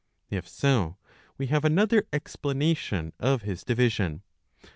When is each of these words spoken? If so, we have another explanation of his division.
If 0.31 0.47
so, 0.49 0.97
we 1.37 1.45
have 1.45 1.63
another 1.63 2.07
explanation 2.11 3.13
of 3.19 3.43
his 3.43 3.63
division. 3.63 4.23